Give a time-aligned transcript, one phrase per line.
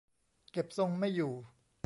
[0.51, 1.33] เก็บทรงไม่อยู่